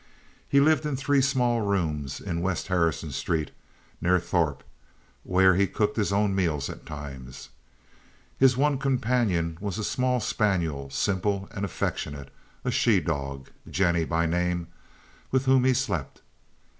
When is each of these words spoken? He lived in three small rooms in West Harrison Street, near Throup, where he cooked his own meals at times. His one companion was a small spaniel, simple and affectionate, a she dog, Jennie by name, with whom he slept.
He 0.49 0.59
lived 0.59 0.83
in 0.87 0.95
three 0.95 1.21
small 1.21 1.61
rooms 1.61 2.19
in 2.19 2.41
West 2.41 2.69
Harrison 2.69 3.11
Street, 3.11 3.51
near 4.01 4.19
Throup, 4.19 4.63
where 5.21 5.53
he 5.53 5.67
cooked 5.67 5.95
his 5.95 6.11
own 6.11 6.33
meals 6.33 6.71
at 6.71 6.87
times. 6.87 7.49
His 8.39 8.57
one 8.57 8.79
companion 8.79 9.59
was 9.61 9.77
a 9.77 9.83
small 9.83 10.19
spaniel, 10.19 10.89
simple 10.89 11.47
and 11.51 11.63
affectionate, 11.63 12.33
a 12.65 12.71
she 12.71 12.99
dog, 12.99 13.51
Jennie 13.69 14.05
by 14.05 14.25
name, 14.25 14.69
with 15.29 15.45
whom 15.45 15.65
he 15.65 15.73
slept. 15.75 16.23